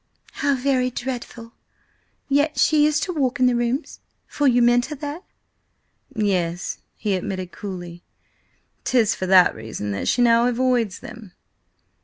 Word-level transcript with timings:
"How 0.31 0.55
very 0.55 0.89
dreadful! 0.89 1.53
Yet 2.27 2.57
she 2.57 2.83
used 2.85 3.03
to 3.03 3.13
walk 3.13 3.39
in 3.39 3.45
the 3.45 3.55
Rooms, 3.55 3.99
for 4.25 4.47
you 4.47 4.59
met 4.59 4.87
her 4.87 4.95
there?" 4.95 5.21
"Yes," 6.15 6.79
he 6.95 7.13
admitted 7.13 7.51
coolly. 7.51 8.01
"'Tis 8.83 9.13
for 9.13 9.27
that 9.27 9.53
reason 9.53 9.91
that 9.91 10.07
she 10.07 10.23
now 10.23 10.47
avoids 10.47 11.01
them." 11.01 11.33